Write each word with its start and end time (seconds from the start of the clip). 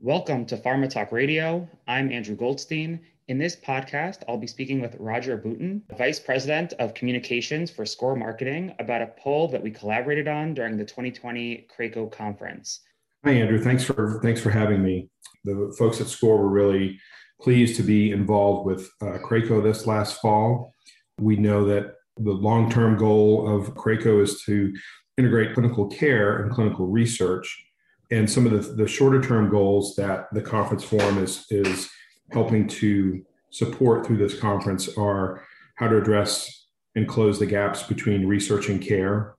Welcome 0.00 0.46
to 0.46 0.56
Pharma 0.56 0.88
Talk 0.88 1.10
Radio. 1.10 1.68
I'm 1.88 2.12
Andrew 2.12 2.36
Goldstein. 2.36 3.00
In 3.26 3.36
this 3.36 3.56
podcast, 3.56 4.22
I'll 4.28 4.38
be 4.38 4.46
speaking 4.46 4.80
with 4.80 4.94
Roger 5.00 5.36
Boutin, 5.36 5.82
Vice 5.98 6.20
President 6.20 6.72
of 6.74 6.94
Communications 6.94 7.68
for 7.68 7.84
SCORR 7.84 8.14
Marketing, 8.14 8.72
about 8.78 9.02
a 9.02 9.08
poll 9.18 9.48
that 9.48 9.60
we 9.60 9.72
collaborated 9.72 10.28
on 10.28 10.54
during 10.54 10.76
the 10.76 10.84
2020 10.84 11.66
CRAACO 11.76 12.12
conference. 12.12 12.78
Hi, 13.24 13.32
Andrew. 13.32 13.60
Thanks 13.60 13.82
for 13.82 14.20
thanks 14.22 14.40
for 14.40 14.50
having 14.50 14.84
me. 14.84 15.08
The 15.44 15.74
folks 15.76 16.00
at 16.00 16.06
SCORR 16.06 16.38
were 16.38 16.48
really 16.48 16.96
pleased 17.40 17.74
to 17.78 17.82
be 17.82 18.12
involved 18.12 18.66
with 18.66 18.88
uh, 19.02 19.18
CRAACO 19.18 19.64
this 19.64 19.84
last 19.84 20.20
fall. 20.20 20.74
We 21.20 21.34
know 21.34 21.64
that 21.64 21.94
the 22.16 22.30
long-term 22.30 22.98
goal 22.98 23.52
of 23.52 23.74
CRAACO 23.74 24.22
is 24.22 24.42
to 24.44 24.72
integrate 25.16 25.54
clinical 25.54 25.88
care 25.88 26.40
and 26.40 26.52
clinical 26.52 26.86
research 26.86 27.64
and 28.10 28.30
some 28.30 28.46
of 28.46 28.52
the, 28.52 28.72
the 28.74 28.88
shorter 28.88 29.20
term 29.20 29.50
goals 29.50 29.94
that 29.96 30.32
the 30.32 30.40
conference 30.40 30.84
forum 30.84 31.18
is, 31.18 31.44
is 31.50 31.90
helping 32.30 32.66
to 32.66 33.22
support 33.50 34.06
through 34.06 34.18
this 34.18 34.38
conference 34.38 34.96
are 34.96 35.44
how 35.76 35.88
to 35.88 35.98
address 35.98 36.66
and 36.94 37.06
close 37.06 37.38
the 37.38 37.46
gaps 37.46 37.82
between 37.82 38.26
research 38.26 38.68
and 38.68 38.82
care, 38.82 39.34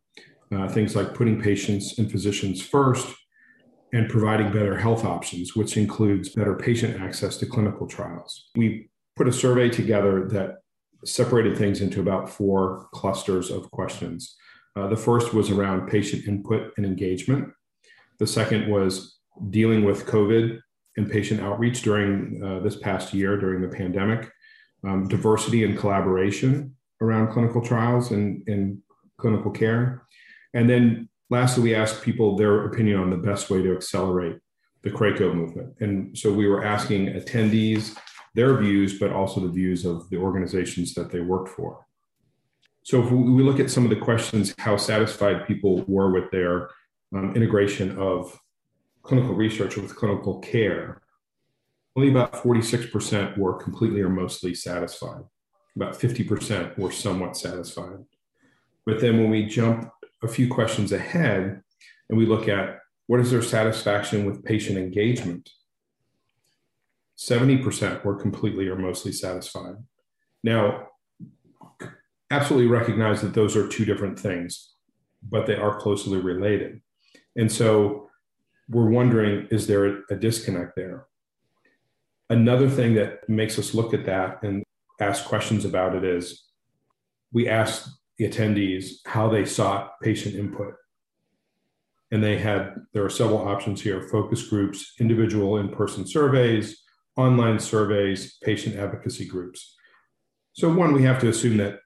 uh, 0.54 0.68
things 0.68 0.96
like 0.96 1.14
putting 1.14 1.42
patients 1.42 1.98
and 2.00 2.12
physicians 2.12 2.62
first, 2.62 3.08
and 3.92 4.08
providing 4.08 4.52
better 4.52 4.78
health 4.78 5.04
options, 5.04 5.56
which 5.56 5.76
includes 5.76 6.30
better 6.30 6.56
patient 6.56 7.02
access 7.02 7.38
to 7.38 7.46
clinical 7.46 7.88
trials. 7.88 8.50
We 8.56 8.90
put 9.16 9.28
a 9.28 9.34
survey 9.34 9.70
together 9.70 10.28
that 10.30 10.58
separated 11.06 11.58
things 11.58 11.82
into 11.82 12.00
about 12.00 12.30
four 12.30 12.88
clusters 12.94 13.50
of 13.50 13.70
questions. 13.72 14.36
Uh, 14.76 14.88
the 14.88 14.98
first 14.98 15.34
was 15.34 15.50
around 15.50 15.88
patient 15.88 16.28
input 16.28 16.72
and 16.78 16.86
engagement. 16.86 17.50
The 18.20 18.28
second 18.28 18.70
was 18.70 19.18
dealing 19.50 19.84
with 19.84 20.06
COVID 20.06 20.60
and 20.98 21.10
patient 21.10 21.42
outreach 21.42 21.82
during 21.82 22.42
uh, 22.44 22.60
this 22.60 22.76
past 22.76 23.14
year 23.14 23.38
during 23.38 23.62
the 23.62 23.76
pandemic, 23.76 24.30
um, 24.84 25.08
diversity 25.08 25.64
and 25.64 25.78
collaboration 25.78 26.76
around 27.02 27.32
clinical 27.32 27.62
trials 27.62 28.12
and, 28.12 28.44
and 28.48 28.80
clinical 29.18 29.52
care. 29.52 30.04
And 30.54 30.70
then 30.70 31.10
lastly, 31.30 31.64
we 31.64 31.76
asked 31.76 32.02
people 32.02 32.36
their 32.36 32.66
opinion 32.66 33.00
on 33.00 33.10
the 33.10 33.18
best 33.18 33.50
way 33.50 33.62
to 33.62 33.74
accelerate 33.74 34.38
the 34.82 34.90
CRAACO 34.90 35.34
movement. 35.34 35.76
And 35.80 36.18
so 36.18 36.32
we 36.34 36.48
were 36.48 36.64
asking 36.64 37.08
attendees 37.08 37.98
their 38.36 38.58
views, 38.58 39.00
but 39.00 39.12
also 39.12 39.42
the 39.42 39.50
views 39.50 39.86
of 39.86 40.10
the 40.10 40.18
organizations 40.18 40.94
that 40.94 41.12
they 41.12 41.20
worked 41.20 41.50
for. 41.50 41.86
So 42.84 43.04
if 43.04 43.12
we 43.12 43.44
look 43.44 43.60
at 43.60 43.70
some 43.70 43.84
of 43.84 43.90
the 43.90 43.98
questions, 43.98 44.54
how 44.58 44.78
satisfied 44.78 45.48
people 45.48 45.84
were 45.88 46.12
with 46.12 46.32
their 46.32 46.70
um, 47.14 47.36
integration 47.36 47.98
of 47.98 48.40
clinical 49.04 49.34
research 49.34 49.78
with 49.78 49.96
clinical 49.96 50.40
care, 50.40 51.02
only 51.96 52.12
about 52.12 52.34
46% 52.34 53.38
were 53.38 53.62
completely 53.62 54.02
or 54.02 54.10
mostly 54.10 54.54
satisfied. 54.54 55.24
About 55.76 56.00
50% 56.00 56.78
were 56.78 56.92
somewhat 56.92 57.36
satisfied. 57.36 58.06
But 58.86 59.02
then 59.02 59.18
when 59.18 59.30
we 59.30 59.46
jump 59.46 59.92
a 60.24 60.28
few 60.28 60.48
questions 60.48 60.92
ahead 60.92 61.62
and 62.10 62.18
we 62.18 62.26
look 62.26 62.48
at 62.48 62.80
what 63.08 63.20
is 63.20 63.32
their 63.32 63.42
satisfaction 63.42 64.26
with 64.26 64.44
patient 64.44 64.78
engagement, 64.78 65.50
70% 67.18 68.06
were 68.06 68.16
completely 68.16 68.68
or 68.68 68.76
mostly 68.76 69.12
satisfied. 69.12 69.76
Now, 70.44 70.88
absolutely 72.32 72.68
recognize 72.68 73.22
that 73.22 73.34
those 73.34 73.56
are 73.56 73.68
two 73.68 73.84
different 73.84 74.18
things, 74.20 74.74
but 75.22 75.46
they 75.46 75.56
are 75.56 75.80
closely 75.80 76.20
related. 76.20 76.82
And 77.40 77.50
so 77.50 78.10
we're 78.68 78.90
wondering 78.90 79.48
is 79.50 79.66
there 79.66 80.04
a 80.10 80.16
disconnect 80.16 80.76
there? 80.76 81.08
Another 82.30 82.70
thing 82.70 82.94
that 82.96 83.28
makes 83.30 83.58
us 83.58 83.74
look 83.74 83.94
at 83.94 84.06
that 84.06 84.44
and 84.44 84.62
ask 85.00 85.24
questions 85.24 85.64
about 85.64 85.96
it 85.96 86.04
is 86.04 86.44
we 87.32 87.48
asked 87.48 87.90
the 88.18 88.30
attendees 88.30 88.96
how 89.06 89.30
they 89.30 89.46
sought 89.46 90.00
patient 90.02 90.36
input. 90.36 90.74
And 92.12 92.22
they 92.22 92.38
had, 92.38 92.76
there 92.94 93.06
are 93.06 93.10
several 93.10 93.48
options 93.48 93.82
here 93.82 94.02
focus 94.10 94.44
groups, 94.44 94.94
individual 95.00 95.60
in 95.60 95.70
person 95.70 96.06
surveys, 96.06 96.84
online 97.16 97.60
surveys, 97.60 98.38
patient 98.44 98.76
advocacy 98.76 99.26
groups. 99.26 99.76
So, 100.54 100.74
one, 100.74 100.92
we 100.92 101.04
have 101.04 101.22
to 101.22 101.30
assume 101.30 101.56
that 101.58 101.80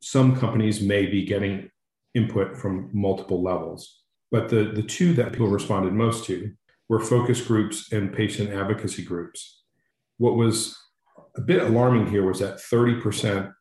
some 0.00 0.36
companies 0.36 0.82
may 0.82 1.06
be 1.06 1.24
getting 1.24 1.70
input 2.14 2.58
from 2.58 2.90
multiple 2.92 3.42
levels. 3.42 4.02
But 4.30 4.48
the, 4.48 4.64
the 4.74 4.82
two 4.82 5.14
that 5.14 5.32
people 5.32 5.48
responded 5.48 5.92
most 5.92 6.24
to 6.26 6.52
were 6.88 7.00
focus 7.00 7.40
groups 7.40 7.92
and 7.92 8.12
patient 8.12 8.50
advocacy 8.50 9.04
groups. 9.04 9.62
What 10.18 10.36
was 10.36 10.76
a 11.36 11.40
bit 11.40 11.62
alarming 11.62 12.08
here 12.08 12.26
was 12.26 12.40
that 12.40 12.58
30% 12.58 13.52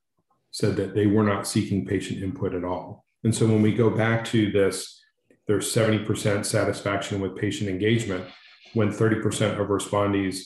said 0.52 0.76
that 0.78 0.96
they 0.96 1.08
were 1.08 1.24
not 1.24 1.48
seeking 1.48 1.86
patient 1.86 2.24
input 2.24 2.54
at 2.54 2.64
all. 2.64 3.06
And 3.24 3.36
so 3.36 3.46
when 3.46 3.62
we 3.62 3.74
go 3.74 3.90
back 3.90 4.24
to 4.26 4.52
this, 4.52 5.02
there's 5.48 5.74
70% 5.74 6.46
satisfaction 6.46 7.20
with 7.20 7.36
patient 7.36 7.70
engagement 7.70 8.26
when 8.74 8.90
30% 8.92 9.60
of 9.60 9.68
respondees 9.68 10.40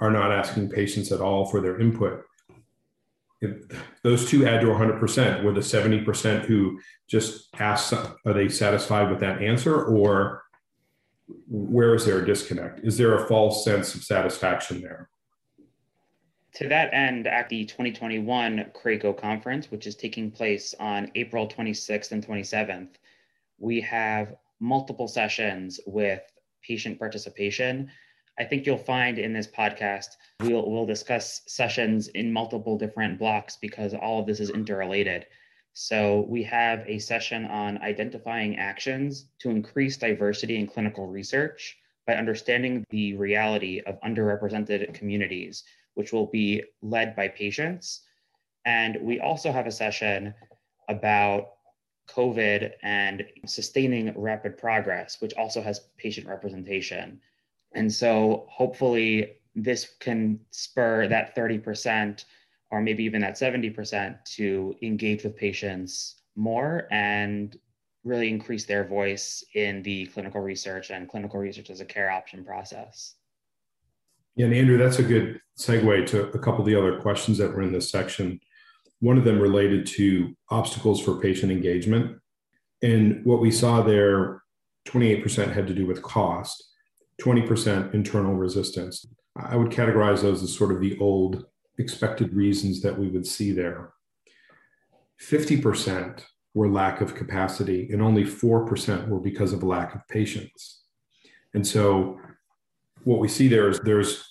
are 0.00 0.10
not 0.10 0.32
asking 0.32 0.70
patients 0.70 1.12
at 1.12 1.20
all 1.20 1.46
for 1.46 1.60
their 1.60 1.80
input 1.80 2.22
those 4.02 4.28
two 4.28 4.46
add 4.46 4.60
to 4.60 4.66
100% 4.68 5.44
with 5.44 5.54
the 5.54 5.60
70% 5.60 6.44
who 6.44 6.78
just 7.08 7.48
ask 7.58 7.92
are 7.92 8.32
they 8.32 8.48
satisfied 8.48 9.10
with 9.10 9.20
that 9.20 9.42
answer? 9.42 9.84
Or 9.84 10.44
where 11.48 11.94
is 11.94 12.04
there 12.04 12.20
a 12.20 12.26
disconnect? 12.26 12.80
Is 12.84 12.96
there 12.96 13.14
a 13.14 13.26
false 13.26 13.64
sense 13.64 13.94
of 13.94 14.04
satisfaction 14.04 14.80
there? 14.80 15.08
To 16.56 16.68
that 16.68 16.94
end 16.94 17.26
at 17.26 17.48
the 17.48 17.64
2021 17.64 18.66
CRAACO 18.74 19.16
conference 19.18 19.70
which 19.70 19.88
is 19.88 19.96
taking 19.96 20.30
place 20.30 20.72
on 20.78 21.10
april 21.16 21.48
26th 21.48 22.12
and 22.12 22.24
27th 22.24 22.90
we 23.58 23.80
have 23.80 24.36
multiple 24.60 25.08
sessions 25.08 25.80
with 25.86 26.22
patient 26.62 26.98
participation 26.98 27.90
I 28.38 28.44
think 28.44 28.66
you'll 28.66 28.78
find 28.78 29.18
in 29.18 29.32
this 29.32 29.46
podcast, 29.46 30.16
we'll, 30.40 30.68
we'll 30.70 30.86
discuss 30.86 31.42
sessions 31.46 32.08
in 32.08 32.32
multiple 32.32 32.76
different 32.76 33.18
blocks 33.18 33.56
because 33.56 33.94
all 33.94 34.20
of 34.20 34.26
this 34.26 34.40
is 34.40 34.50
interrelated. 34.50 35.26
So 35.72 36.26
we 36.28 36.42
have 36.44 36.84
a 36.86 36.98
session 36.98 37.44
on 37.46 37.78
identifying 37.78 38.56
actions 38.56 39.26
to 39.40 39.50
increase 39.50 39.96
diversity 39.96 40.56
in 40.56 40.66
clinical 40.66 41.06
research 41.06 41.76
by 42.06 42.14
understanding 42.14 42.84
the 42.90 43.14
reality 43.14 43.80
of 43.86 44.00
underrepresented 44.02 44.94
communities, 44.94 45.64
which 45.94 46.12
will 46.12 46.26
be 46.26 46.62
led 46.82 47.16
by 47.16 47.28
patients. 47.28 48.02
And 48.64 48.98
we 49.00 49.20
also 49.20 49.52
have 49.52 49.66
a 49.66 49.72
session 49.72 50.34
about 50.88 51.50
COVID 52.08 52.72
and 52.82 53.24
sustaining 53.46 54.12
rapid 54.16 54.58
progress, 54.58 55.20
which 55.20 55.34
also 55.34 55.62
has 55.62 55.80
patient 55.96 56.26
representation. 56.26 57.20
And 57.74 57.92
so 57.92 58.46
hopefully 58.48 59.32
this 59.54 59.94
can 60.00 60.40
spur 60.50 61.08
that 61.08 61.36
30% 61.36 62.24
or 62.70 62.80
maybe 62.80 63.04
even 63.04 63.20
that 63.20 63.34
70% 63.34 64.24
to 64.36 64.74
engage 64.82 65.22
with 65.22 65.36
patients 65.36 66.16
more 66.34 66.88
and 66.90 67.56
really 68.04 68.28
increase 68.28 68.64
their 68.64 68.84
voice 68.84 69.44
in 69.54 69.82
the 69.82 70.06
clinical 70.06 70.40
research 70.40 70.90
and 70.90 71.08
clinical 71.08 71.40
research 71.40 71.70
as 71.70 71.80
a 71.80 71.84
care 71.84 72.10
option 72.10 72.44
process. 72.44 73.14
Yeah, 74.36 74.46
and 74.46 74.54
Andrew, 74.54 74.76
that's 74.76 74.98
a 74.98 75.04
good 75.04 75.40
segue 75.58 76.06
to 76.06 76.28
a 76.30 76.38
couple 76.38 76.60
of 76.60 76.66
the 76.66 76.74
other 76.74 76.98
questions 77.00 77.38
that 77.38 77.54
were 77.54 77.62
in 77.62 77.72
this 77.72 77.90
section. 77.90 78.40
One 79.00 79.16
of 79.16 79.24
them 79.24 79.38
related 79.38 79.86
to 79.88 80.34
obstacles 80.50 81.00
for 81.00 81.20
patient 81.20 81.52
engagement. 81.52 82.18
And 82.82 83.24
what 83.24 83.40
we 83.40 83.50
saw 83.50 83.82
there, 83.82 84.42
28% 84.86 85.52
had 85.52 85.66
to 85.68 85.74
do 85.74 85.86
with 85.86 86.02
cost. 86.02 86.62
20% 87.20 87.94
internal 87.94 88.34
resistance. 88.34 89.06
I 89.36 89.56
would 89.56 89.70
categorize 89.70 90.22
those 90.22 90.42
as 90.42 90.54
sort 90.54 90.72
of 90.72 90.80
the 90.80 90.98
old 90.98 91.44
expected 91.78 92.34
reasons 92.34 92.80
that 92.82 92.98
we 92.98 93.08
would 93.08 93.26
see 93.26 93.52
there. 93.52 93.92
50% 95.20 96.22
were 96.54 96.68
lack 96.68 97.00
of 97.00 97.14
capacity, 97.14 97.88
and 97.90 98.00
only 98.00 98.24
4% 98.24 99.08
were 99.08 99.18
because 99.18 99.52
of 99.52 99.62
lack 99.62 99.94
of 99.94 100.06
patience. 100.08 100.82
And 101.52 101.66
so, 101.66 102.18
what 103.02 103.20
we 103.20 103.28
see 103.28 103.48
there 103.48 103.68
is 103.68 103.80
there's 103.80 104.24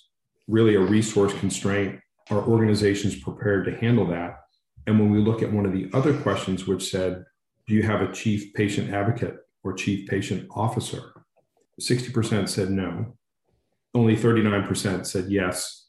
really 0.48 0.74
a 0.74 0.80
resource 0.80 1.32
constraint. 1.34 2.00
Are 2.30 2.42
organizations 2.42 3.16
prepared 3.16 3.66
to 3.66 3.76
handle 3.76 4.06
that? 4.08 4.36
And 4.86 4.98
when 4.98 5.10
we 5.10 5.18
look 5.18 5.42
at 5.42 5.52
one 5.52 5.66
of 5.66 5.72
the 5.72 5.88
other 5.92 6.18
questions, 6.20 6.66
which 6.66 6.90
said, 6.90 7.24
Do 7.66 7.74
you 7.74 7.82
have 7.82 8.02
a 8.02 8.12
chief 8.12 8.52
patient 8.54 8.92
advocate 8.92 9.36
or 9.62 9.72
chief 9.74 10.08
patient 10.08 10.48
officer? 10.50 11.13
60% 11.80 12.48
said 12.48 12.70
no. 12.70 13.16
Only 13.94 14.16
39% 14.16 15.06
said 15.06 15.26
yes. 15.28 15.88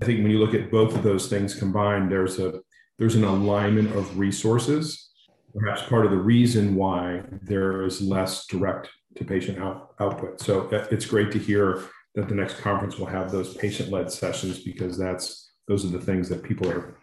I 0.00 0.04
think 0.04 0.22
when 0.22 0.30
you 0.30 0.38
look 0.38 0.54
at 0.54 0.70
both 0.70 0.94
of 0.94 1.02
those 1.02 1.28
things 1.28 1.54
combined, 1.54 2.10
there's 2.10 2.38
a 2.38 2.60
there's 2.98 3.14
an 3.14 3.24
alignment 3.24 3.94
of 3.96 4.18
resources. 4.18 5.10
Perhaps 5.54 5.82
part 5.82 6.04
of 6.04 6.12
the 6.12 6.18
reason 6.18 6.76
why 6.76 7.22
there 7.42 7.84
is 7.84 8.00
less 8.00 8.46
direct 8.46 8.88
to 9.16 9.24
patient 9.24 9.58
out, 9.58 9.94
output. 9.98 10.40
So 10.40 10.68
uh, 10.68 10.86
it's 10.90 11.04
great 11.04 11.32
to 11.32 11.38
hear 11.38 11.84
that 12.14 12.28
the 12.28 12.34
next 12.34 12.58
conference 12.60 12.98
will 12.98 13.06
have 13.06 13.30
those 13.30 13.56
patient-led 13.56 14.10
sessions 14.10 14.60
because 14.60 14.96
that's 14.96 15.52
those 15.68 15.84
are 15.84 15.88
the 15.88 16.00
things 16.00 16.28
that 16.28 16.42
people 16.42 16.68
are 16.70 16.96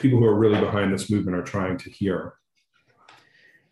people 0.00 0.18
who 0.18 0.26
are 0.26 0.38
really 0.38 0.60
behind 0.60 0.92
this 0.92 1.10
movement 1.10 1.36
are 1.36 1.42
trying 1.42 1.78
to 1.78 1.90
hear. 1.90 2.34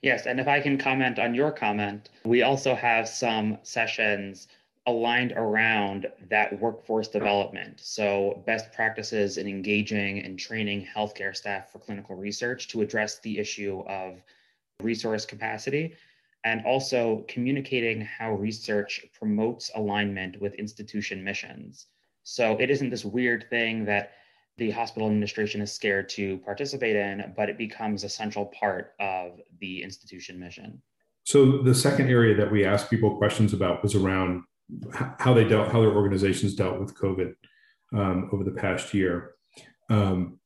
Yes, 0.02 0.26
and 0.26 0.41
if 0.41 0.49
I 0.49 0.61
can 0.61 0.79
comment 0.79 1.19
on 1.19 1.35
your 1.35 1.52
comment, 1.52 2.08
we 2.25 2.43
also 2.43 2.75
have 2.75 3.06
some 3.06 3.58
sessions 3.62 4.49
aligned 4.87 5.32
around 5.32 6.06
that 6.31 6.58
workforce 6.58 7.08
development. 7.08 7.81
So, 7.81 8.43
best 8.47 8.73
practices 8.73 9.37
in 9.37 9.47
engaging 9.47 10.20
and 10.20 10.38
training 10.38 10.87
healthcare 10.97 11.37
staff 11.37 11.70
for 11.70 11.81
clinical 11.81 12.17
research 12.17 12.69
to 12.69 12.81
address 12.81 13.19
the 13.19 13.38
issue 13.38 13.82
of 13.87 14.23
resource 14.82 15.26
capacity, 15.26 15.94
and 16.44 16.64
also 16.64 17.26
communicating 17.29 18.00
how 18.00 18.32
research 18.32 19.05
promotes 19.12 19.70
alignment 19.75 20.41
with 20.41 20.55
institution 20.55 21.23
missions. 21.23 21.88
So, 22.23 22.56
it 22.58 22.70
isn't 22.70 22.88
this 22.88 23.05
weird 23.05 23.50
thing 23.50 23.85
that 23.85 24.12
the 24.60 24.70
hospital 24.70 25.08
administration 25.08 25.62
is 25.62 25.72
scared 25.72 26.06
to 26.06 26.36
participate 26.44 26.94
in, 26.94 27.32
but 27.34 27.48
it 27.48 27.56
becomes 27.56 28.04
a 28.04 28.10
central 28.10 28.44
part 28.46 28.92
of 29.00 29.40
the 29.58 29.82
institution 29.82 30.38
mission. 30.38 30.82
So 31.24 31.62
the 31.62 31.74
second 31.74 32.10
area 32.10 32.36
that 32.36 32.52
we 32.52 32.66
asked 32.66 32.90
people 32.90 33.16
questions 33.16 33.54
about 33.54 33.82
was 33.82 33.94
around 33.94 34.42
how 35.18 35.32
they 35.32 35.44
dealt, 35.44 35.72
how 35.72 35.80
their 35.80 35.94
organizations 35.94 36.54
dealt 36.54 36.78
with 36.78 36.94
COVID 36.94 37.32
um, 37.94 38.28
over 38.32 38.44
the 38.44 38.50
past 38.50 38.92
year. 38.92 39.32
Um, 39.88 40.38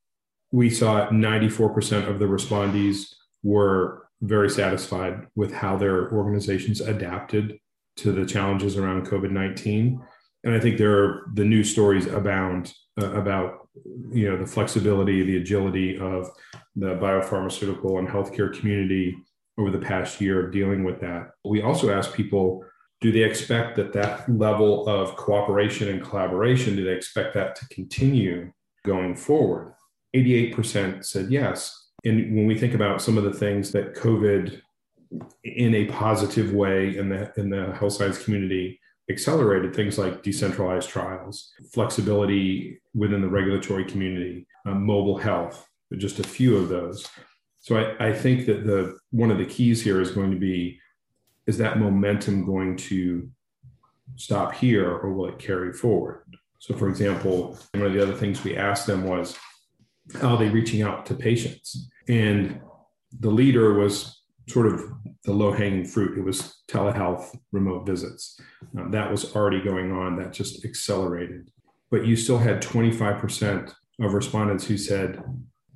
we 0.53 0.71
saw 0.71 1.09
94% 1.09 2.09
of 2.09 2.21
the 2.21 2.27
respondees 2.27 3.13
were 3.43 4.07
very 4.23 4.49
satisfied 4.49 5.27
with 5.35 5.53
how 5.53 5.77
their 5.77 6.13
organizations 6.13 6.81
adapted 6.81 7.59
to 7.97 8.13
the 8.13 8.25
challenges 8.25 8.77
around 8.77 9.09
COVID 9.09 9.33
19. 9.33 10.01
And 10.45 10.55
I 10.55 10.61
think 10.61 10.79
there 10.79 11.03
are 11.03 11.23
the 11.35 11.45
news 11.45 11.73
stories 11.73 12.07
abound 12.07 12.73
uh, 13.01 13.13
about 13.15 13.64
you 14.13 14.31
know 14.31 14.37
the 14.37 14.47
flexibility, 14.47 15.23
the 15.23 15.37
agility 15.37 15.99
of 15.99 16.31
the 16.77 16.95
biopharmaceutical 16.97 17.99
and 17.99 18.09
healthcare 18.09 18.57
community 18.57 19.17
over 19.59 19.71
the 19.71 19.79
past 19.79 20.21
year 20.21 20.45
of 20.45 20.53
dealing 20.53 20.85
with 20.85 21.01
that. 21.01 21.31
We 21.45 21.63
also 21.63 21.93
asked 21.93 22.13
people, 22.13 22.65
do 23.01 23.13
they 23.13 23.23
expect 23.23 23.77
that 23.77 23.93
that 23.93 24.29
level 24.29 24.89
of 24.89 25.17
cooperation 25.17 25.89
and 25.89 26.03
collaboration, 26.03 26.77
do 26.77 26.85
they 26.85 26.93
expect 26.93 27.35
that 27.35 27.55
to 27.57 27.69
continue 27.69 28.53
going 28.85 29.15
forward? 29.15 29.75
88% 30.17 31.05
said 31.05 31.31
yes. 31.31 31.89
And 32.05 32.37
when 32.37 32.47
we 32.47 32.59
think 32.59 32.75
about 32.75 33.01
some 33.01 33.17
of 33.17 33.25
the 33.25 33.33
things 33.33 33.71
that 33.73 33.95
COVID 33.95 34.61
in 35.45 35.75
a 35.75 35.87
positive 35.87 36.53
way 36.53 36.97
in 36.97 37.09
the 37.09 37.33
in 37.37 37.49
the 37.51 37.73
health 37.79 37.93
science 37.93 38.23
community 38.23 38.81
accelerated 39.11 39.75
things 39.75 39.99
like 39.99 40.23
decentralized 40.23 40.89
trials, 40.89 41.53
flexibility 41.73 42.81
within 42.95 43.21
the 43.21 43.29
regulatory 43.29 43.85
community, 43.85 44.47
um, 44.67 44.85
mobile 44.85 45.19
health, 45.19 45.69
just 45.97 46.19
a 46.19 46.25
few 46.25 46.57
of 46.57 46.69
those. 46.69 47.07
So 47.61 47.77
I, 47.77 48.09
I 48.09 48.13
think 48.13 48.47
that 48.47 48.67
the 48.67 48.99
one 49.11 49.31
of 49.31 49.39
the 49.39 49.47
keys 49.47 49.83
here 49.83 50.01
is 50.01 50.11
going 50.11 50.31
to 50.31 50.39
be 50.39 50.79
is 51.47 51.59
that 51.59 51.79
momentum 51.79 52.47
going 52.47 52.77
to 52.77 53.29
stop 54.17 54.55
here 54.55 54.91
or 54.91 55.13
will 55.13 55.29
it 55.29 55.39
carry 55.39 55.73
forward? 55.73 56.25
So, 56.59 56.75
for 56.75 56.89
example, 56.89 57.59
one 57.73 57.85
of 57.85 57.93
the 57.93 58.03
other 58.03 58.15
things 58.15 58.43
we 58.43 58.57
asked 58.57 58.87
them 58.87 59.05
was 59.05 59.37
how 60.21 60.35
are 60.35 60.39
they 60.39 60.49
reaching 60.49 60.83
out 60.83 61.07
to 61.07 61.15
patients? 61.15 61.89
And 62.09 62.61
the 63.21 63.31
leader 63.31 63.75
was 63.75 64.23
sort 64.49 64.67
of 64.67 64.85
the 65.25 65.33
low 65.33 65.53
hanging 65.53 65.85
fruit. 65.85 66.19
It 66.19 66.23
was 66.23 66.63
telehealth, 66.69 67.37
remote 67.53 67.87
visits. 67.87 68.39
Um, 68.79 68.91
that 68.91 69.11
was 69.11 69.35
already 69.35 69.63
going 69.63 69.93
on, 69.93 70.17
that 70.17 70.33
just 70.33 70.65
accelerated. 70.65 71.49
But 71.91 72.07
you 72.07 72.17
still 72.17 72.39
had 72.39 72.63
25% 72.63 73.73
of 74.01 74.15
respondents 74.15 74.67
who 74.67 74.77
said 74.77 75.23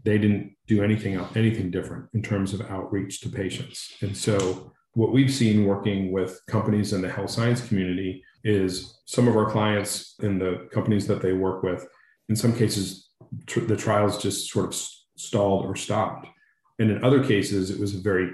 they 0.05 0.19
didn't 0.19 0.57
do 0.67 0.83
anything 0.83 1.19
anything 1.35 1.71
different 1.71 2.07
in 2.15 2.23
terms 2.23 2.53
of 2.53 2.61
outreach 2.63 3.21
to 3.21 3.29
patients. 3.29 3.97
And 4.01 4.17
so 4.17 4.73
what 4.95 5.13
we've 5.13 5.33
seen 5.33 5.65
working 5.65 6.13
with 6.13 6.41
companies 6.47 6.93
in 6.93 7.01
the 7.01 7.11
health 7.11 7.31
science 7.31 7.67
community 7.67 8.23
is 8.45 9.01
some 9.07 9.29
of 9.29 9.37
our 9.37 9.51
clients 9.51 10.15
in 10.21 10.39
the 10.39 10.69
companies 10.73 11.07
that 11.07 11.23
they 11.23 11.33
work 11.33 11.63
with, 11.63 11.87
in 12.29 12.37
some 12.37 12.55
cases, 12.55 13.11
tr- 13.47 13.61
the 13.61 13.77
trials 13.77 14.21
just 14.23 14.51
sort 14.51 14.67
of 14.67 14.75
stalled 15.17 15.67
or 15.67 15.77
stopped. 15.77 16.27
And 16.79 16.91
in 16.91 17.05
other 17.05 17.23
cases, 17.23 17.71
it 17.71 17.81
was 17.81 17.95
a 17.95 18.01
very 18.01 18.31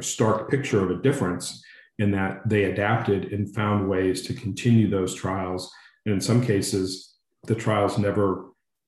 stark 0.00 0.50
picture 0.50 0.82
of 0.82 0.90
a 0.90 1.02
difference 1.02 1.62
in 1.98 2.10
that 2.12 2.48
they 2.48 2.64
adapted 2.64 3.32
and 3.32 3.54
found 3.54 3.88
ways 3.88 4.22
to 4.22 4.34
continue 4.34 4.88
those 4.88 5.14
trials. 5.14 5.70
And 6.06 6.14
in 6.14 6.20
some 6.20 6.42
cases, 6.44 7.14
the 7.44 7.54
trials 7.54 7.98
never 7.98 8.46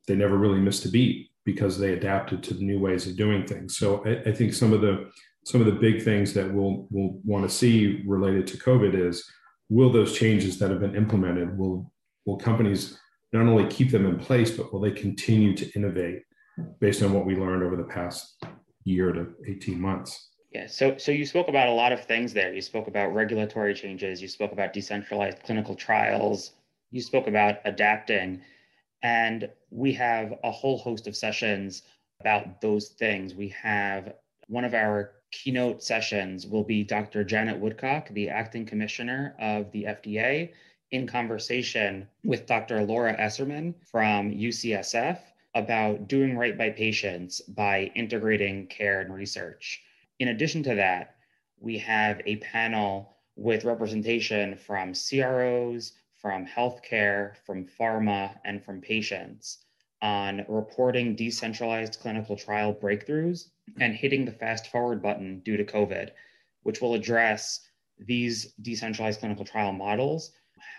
they 0.09 0.15
never 0.17 0.37
really 0.37 0.59
missed 0.59 0.85
a 0.85 0.89
beat 0.89 1.31
because 1.45 1.79
they 1.79 1.93
adapted 1.93 2.43
to 2.43 2.55
the 2.55 2.65
new 2.65 2.81
ways 2.81 3.07
of 3.07 3.17
doing 3.17 3.47
things. 3.47 3.77
So 3.77 4.05
I, 4.05 4.31
I 4.31 4.33
think 4.33 4.53
some 4.53 4.73
of 4.73 4.81
the 4.81 5.11
some 5.45 5.61
of 5.61 5.67
the 5.67 5.73
big 5.73 6.03
things 6.03 6.33
that 6.35 6.53
we'll 6.53 6.87
we'll 6.91 7.19
want 7.25 7.49
to 7.49 7.55
see 7.55 8.03
related 8.07 8.47
to 8.49 8.59
COVID 8.59 8.95
is 8.95 9.25
will 9.69 9.91
those 9.91 10.17
changes 10.17 10.59
that 10.59 10.71
have 10.71 10.81
been 10.81 10.97
implemented 10.97 11.57
will 11.57 11.93
will 12.27 12.37
companies 12.37 12.99
not 13.33 13.47
only 13.47 13.67
keep 13.67 13.91
them 13.91 14.07
in 14.07 14.19
place 14.19 14.51
but 14.51 14.73
will 14.73 14.81
they 14.81 14.91
continue 14.91 15.55
to 15.57 15.71
innovate 15.73 16.23
based 16.81 17.03
on 17.03 17.13
what 17.13 17.27
we 17.27 17.35
learned 17.35 17.63
over 17.63 17.77
the 17.77 17.85
past 17.85 18.43
year 18.85 19.13
to 19.13 19.29
18 19.49 19.81
months 19.81 20.32
yeah, 20.55 20.67
so 20.67 20.99
so 20.99 21.11
you 21.13 21.25
spoke 21.25 21.49
about 21.49 21.69
a 21.69 21.73
lot 21.73 21.93
of 21.93 22.05
things 22.05 22.35
there. 22.35 22.53
You 22.53 22.61
spoke 22.61 22.87
about 22.87 23.15
regulatory 23.15 23.75
changes, 23.75 24.21
you 24.21 24.29
spoke 24.29 24.53
about 24.53 24.75
decentralized 24.75 25.43
clinical 25.43 25.75
trials, 25.75 26.53
you 26.91 27.01
spoke 27.01 27.27
about 27.27 27.61
adapting, 27.65 28.43
and 29.03 29.49
we 29.71 29.95
have 29.95 30.35
a 30.45 30.51
whole 30.51 30.77
host 30.77 31.07
of 31.07 31.17
sessions 31.17 31.85
about 32.21 32.61
those 32.61 32.89
things. 32.89 33.35
We 33.35 33.49
have 33.49 34.13
one 34.49 34.65
of 34.65 34.75
our 34.75 35.13
keynote 35.31 35.83
sessions 35.83 36.47
will 36.47 36.65
be 36.65 36.85
Dr. 36.85 37.25
Janet 37.25 37.59
Woodcock, 37.59 38.11
the 38.11 38.29
acting 38.29 38.67
commissioner 38.67 39.35
of 39.39 39.73
the 39.73 39.85
FDA, 39.85 40.51
in 40.91 41.07
conversation 41.07 42.07
with 42.25 42.47
Dr. 42.47 42.85
Laura 42.85 43.17
Esserman 43.19 43.75
from 43.91 44.31
UCSF 44.31 45.19
about 45.55 46.09
doing 46.09 46.37
right 46.37 46.59
by 46.59 46.69
patients 46.69 47.41
by 47.41 47.91
integrating 47.95 48.67
care 48.67 49.01
and 49.01 49.15
research. 49.15 49.83
In 50.23 50.29
addition 50.29 50.63
to 50.63 50.77
that, 50.77 51.17
we 51.59 51.79
have 51.79 52.21
a 52.27 52.37
panel 52.37 53.17
with 53.35 53.65
representation 53.65 54.55
from 54.55 54.95
CROs, 54.95 55.95
from 56.15 56.47
healthcare, 56.47 57.35
from 57.45 57.67
pharma, 57.67 58.39
and 58.45 58.63
from 58.63 58.81
patients 58.81 59.65
on 60.01 60.45
reporting 60.49 61.17
decentralized 61.17 61.99
clinical 61.99 62.37
trial 62.37 62.73
breakthroughs 62.73 63.49
and 63.81 63.97
hitting 63.97 64.25
the 64.25 64.31
fast 64.31 64.69
forward 64.69 65.03
button 65.03 65.41
due 65.41 65.57
to 65.57 65.65
COVID, 65.65 66.11
which 66.63 66.81
will 66.81 66.95
address 66.95 67.59
these 67.99 68.53
decentralized 68.63 69.19
clinical 69.19 69.45
trial 69.45 69.73
models, 69.73 70.31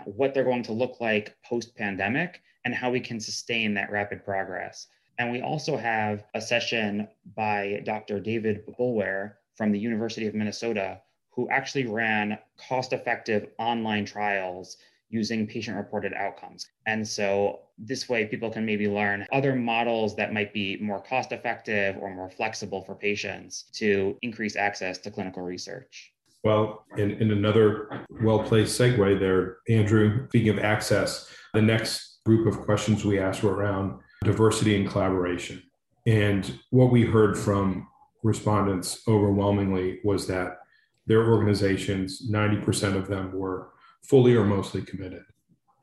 what 0.06 0.34
they're 0.34 0.46
going 0.46 0.64
to 0.64 0.72
look 0.72 1.02
like 1.02 1.36
post 1.44 1.76
pandemic, 1.76 2.42
and 2.64 2.74
how 2.74 2.90
we 2.90 3.02
can 3.02 3.20
sustain 3.20 3.74
that 3.74 3.92
rapid 3.92 4.24
progress. 4.24 4.88
And 5.20 5.32
we 5.32 5.42
also 5.42 5.78
have 5.78 6.24
a 6.34 6.42
session 6.42 7.08
by 7.36 7.82
Dr. 7.86 8.20
David 8.20 8.66
Boulware 8.66 9.34
from 9.56 9.72
the 9.72 9.80
University 9.80 10.28
of 10.28 10.34
Minnesota, 10.34 11.02
who 11.32 11.50
actually 11.50 11.86
ran 11.86 12.38
cost 12.58 12.94
effective 12.94 13.50
online 13.58 14.06
trials 14.06 14.78
using 15.10 15.46
patient 15.46 15.78
reported 15.78 16.12
outcomes. 16.14 16.68
And 16.88 17.08
so 17.08 17.60
this 17.78 18.10
way, 18.10 18.26
people 18.26 18.50
can 18.50 18.66
maybe 18.66 18.88
learn 18.88 19.28
other 19.32 19.56
models 19.56 20.16
that 20.16 20.34
might 20.34 20.54
be 20.54 20.78
more 20.78 21.02
cost 21.02 21.32
effective 21.32 21.98
or 22.00 22.14
more 22.14 22.30
flexible 22.30 22.82
for 22.82 22.96
patients 22.96 23.66
to 23.74 24.18
increase 24.24 24.56
access 24.56 24.98
to 25.00 25.12
clinical 25.12 25.44
research. 25.44 26.14
Well, 26.44 26.86
in, 26.98 27.12
in 27.12 27.32
another 27.32 28.06
well 28.22 28.40
placed 28.40 28.80
segue 28.80 29.20
there, 29.20 29.58
Andrew, 29.70 30.28
speaking 30.30 30.50
of 30.50 30.60
access, 30.60 31.30
the 31.54 31.62
next 31.62 32.20
group 32.26 32.48
of 32.48 32.62
questions 32.62 33.06
we 33.06 33.20
asked 33.20 33.44
were 33.44 33.54
around 33.54 34.00
diversity 34.24 34.76
and 34.76 34.90
collaboration. 34.90 35.62
And 36.06 36.60
what 36.72 36.92
we 36.92 37.06
heard 37.06 37.38
from 37.38 37.88
respondents 38.24 39.02
overwhelmingly 39.08 40.00
was 40.04 40.28
that 40.28 40.58
their 41.06 41.30
organizations, 41.30 42.30
90% 42.30 42.96
of 42.96 43.08
them 43.08 43.32
were 43.34 43.70
fully 44.04 44.36
or 44.36 44.46
mostly 44.46 44.82
committed. 44.82 45.24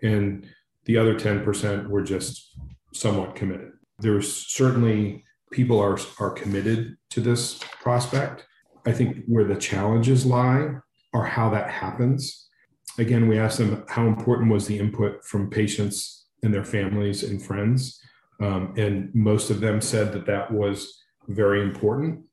And 0.03 0.47
the 0.85 0.97
other 0.97 1.15
10% 1.15 1.89
were 1.89 2.03
just 2.03 2.59
somewhat 2.95 3.35
committed. 3.35 3.73
There's 3.99 4.35
certainly 4.49 5.25
people 5.53 5.79
are, 5.79 5.99
are 6.19 6.31
committed 6.31 6.97
to 7.11 7.21
this 7.21 7.59
prospect. 7.83 8.47
I 8.87 8.93
think 8.93 9.25
where 9.27 9.45
the 9.45 9.57
challenges 9.57 10.25
lie 10.25 10.71
are 11.13 11.25
how 11.25 11.51
that 11.51 11.71
happens. 11.71 12.49
Again, 12.99 13.29
we 13.29 13.39
asked 13.39 13.59
them 13.59 13.85
how 13.89 14.07
important 14.07 14.51
was 14.51 14.67
the 14.67 14.79
input 14.79 15.25
from 15.25 15.51
patients 15.51 16.27
and 16.43 16.55
their 16.55 16.65
families 16.65 17.23
and 17.23 17.43
friends. 17.43 18.01
Um, 18.41 18.75
and 18.79 19.15
most 19.15 19.51
of 19.51 19.61
them 19.61 19.81
said 19.81 20.13
that 20.13 20.27
that 20.27 20.51
was 20.51 21.03
very 21.29 21.63
important. 21.63 22.25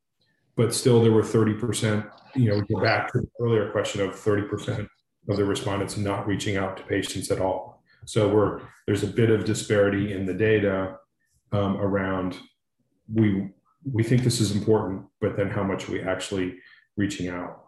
But 0.57 0.73
still, 0.73 1.01
there 1.01 1.11
were 1.11 1.21
30%, 1.21 2.09
you 2.35 2.49
know, 2.49 2.57
we 2.57 2.75
go 2.75 2.81
back 2.81 3.11
to 3.13 3.19
the 3.19 3.27
earlier 3.39 3.69
question 3.71 4.01
of 4.01 4.15
30% 4.15 4.87
of 5.29 5.37
the 5.37 5.45
respondents 5.45 5.97
not 5.97 6.27
reaching 6.27 6.57
out 6.57 6.75
to 6.77 6.83
patients 6.83 7.29
at 7.31 7.39
all. 7.39 7.83
So 8.05 8.27
we're 8.27 8.61
there's 8.85 9.03
a 9.03 9.07
bit 9.07 9.29
of 9.29 9.45
disparity 9.45 10.13
in 10.13 10.25
the 10.25 10.33
data 10.33 10.97
um, 11.51 11.77
around 11.77 12.37
we 13.13 13.49
we 13.91 14.03
think 14.03 14.23
this 14.23 14.41
is 14.41 14.55
important, 14.55 15.03
but 15.21 15.37
then 15.37 15.49
how 15.49 15.63
much 15.63 15.87
are 15.87 15.91
we 15.91 16.01
actually 16.01 16.57
reaching 16.95 17.27
out? 17.27 17.65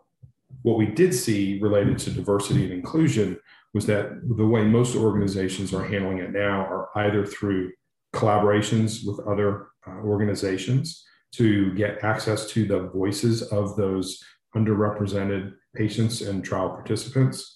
What 0.63 0.77
we 0.77 0.87
did 0.87 1.13
see 1.13 1.59
related 1.61 1.97
to 1.99 2.11
diversity 2.11 2.63
and 2.63 2.73
inclusion 2.73 3.37
was 3.73 3.85
that 3.85 4.21
the 4.35 4.45
way 4.45 4.63
most 4.63 4.95
organizations 4.95 5.73
are 5.73 5.85
handling 5.85 6.17
it 6.17 6.31
now 6.31 6.61
are 6.61 6.89
either 6.95 7.25
through 7.25 7.71
collaborations 8.13 9.05
with 9.05 9.19
other 9.27 9.67
uh, 9.87 10.01
organizations 10.03 11.05
to 11.33 11.73
get 11.75 12.03
access 12.03 12.49
to 12.51 12.65
the 12.65 12.87
voices 12.89 13.41
of 13.43 13.75
those 13.75 14.23
underrepresented 14.55 15.53
patients 15.75 16.21
and 16.21 16.43
trial 16.43 16.69
participants. 16.69 17.55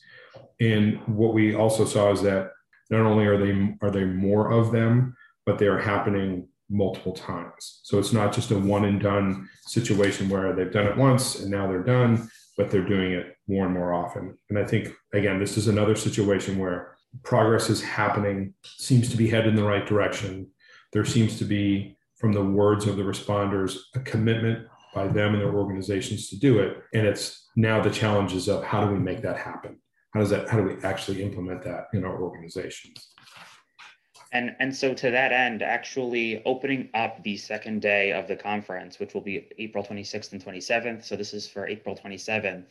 And 0.61 0.99
what 1.07 1.33
we 1.33 1.55
also 1.55 1.85
saw 1.85 2.11
is 2.11 2.21
that 2.21 2.51
not 2.89 3.01
only 3.01 3.25
are 3.25 3.37
they 3.37 3.75
are 3.81 3.91
they 3.91 4.05
more 4.05 4.51
of 4.51 4.71
them, 4.71 5.15
but 5.45 5.57
they 5.57 5.67
are 5.67 5.79
happening 5.79 6.47
multiple 6.69 7.13
times. 7.13 7.81
So 7.83 7.99
it's 7.99 8.13
not 8.13 8.33
just 8.33 8.51
a 8.51 8.57
one 8.57 8.85
and 8.85 8.99
done 8.99 9.49
situation 9.67 10.29
where 10.29 10.53
they've 10.53 10.71
done 10.71 10.87
it 10.87 10.97
once 10.97 11.39
and 11.39 11.51
now 11.51 11.67
they're 11.67 11.83
done, 11.83 12.29
but 12.57 12.69
they're 12.69 12.85
doing 12.85 13.13
it 13.13 13.35
more 13.47 13.65
and 13.65 13.73
more 13.73 13.93
often. 13.93 14.37
And 14.49 14.57
I 14.57 14.65
think 14.65 14.93
again, 15.13 15.39
this 15.39 15.57
is 15.57 15.67
another 15.67 15.95
situation 15.95 16.57
where 16.57 16.95
progress 17.23 17.69
is 17.69 17.81
happening, 17.81 18.53
seems 18.63 19.09
to 19.09 19.17
be 19.17 19.27
headed 19.27 19.47
in 19.47 19.55
the 19.55 19.63
right 19.63 19.85
direction. 19.85 20.47
There 20.93 21.05
seems 21.05 21.37
to 21.39 21.45
be, 21.45 21.97
from 22.23 22.31
the 22.31 22.41
words 22.41 22.87
of 22.87 22.95
the 22.95 23.03
responders, 23.03 23.75
a 23.95 23.99
commitment 23.99 24.65
by 24.95 25.05
them 25.05 25.33
and 25.33 25.41
their 25.41 25.53
organizations 25.53 26.29
to 26.29 26.39
do 26.39 26.59
it. 26.59 26.77
And 26.93 27.05
it's 27.05 27.49
now 27.57 27.81
the 27.81 27.89
challenges 27.89 28.47
of 28.47 28.63
how 28.63 28.85
do 28.85 28.93
we 28.93 28.97
make 28.97 29.21
that 29.23 29.35
happen? 29.35 29.77
How 30.13 30.21
does 30.21 30.29
that, 30.29 30.47
how 30.47 30.55
do 30.55 30.63
we 30.63 30.81
actually 30.85 31.21
implement 31.21 31.63
that 31.63 31.87
in 31.93 32.05
our 32.05 32.21
organizations? 32.21 33.09
And, 34.31 34.55
and 34.61 34.73
so 34.73 34.93
to 34.93 35.11
that 35.11 35.33
end, 35.33 35.63
actually 35.63 36.41
opening 36.45 36.87
up 36.93 37.21
the 37.23 37.35
second 37.35 37.81
day 37.81 38.13
of 38.13 38.29
the 38.29 38.37
conference, 38.37 38.99
which 38.99 39.13
will 39.13 39.19
be 39.19 39.49
April 39.59 39.83
26th 39.83 40.31
and 40.31 40.41
27th. 40.41 41.03
So 41.03 41.17
this 41.17 41.33
is 41.33 41.45
for 41.45 41.67
April 41.67 41.93
27th. 41.93 42.67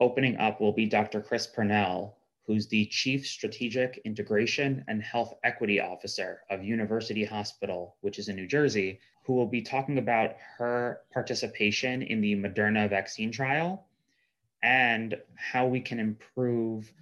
Opening 0.00 0.36
up 0.36 0.60
will 0.60 0.72
be 0.72 0.84
Dr. 0.84 1.22
Chris 1.22 1.46
Purnell, 1.46 2.14
who's 2.46 2.66
the 2.68 2.86
Chief 2.86 3.26
Strategic 3.26 4.00
Integration 4.04 4.84
and 4.88 5.02
Health 5.02 5.34
Equity 5.44 5.80
Officer 5.80 6.40
of 6.50 6.64
University 6.64 7.24
Hospital, 7.24 7.96
which 8.00 8.18
is 8.18 8.28
in 8.28 8.36
New 8.36 8.46
Jersey, 8.46 9.00
who 9.24 9.34
will 9.34 9.46
be 9.46 9.62
talking 9.62 9.98
about 9.98 10.36
her 10.58 11.00
participation 11.12 12.02
in 12.02 12.20
the 12.20 12.34
Moderna 12.34 12.88
vaccine 12.88 13.30
trial 13.30 13.86
and 14.62 15.16
how 15.36 15.66
we 15.66 15.80
can 15.80 16.00
improve 16.00 16.92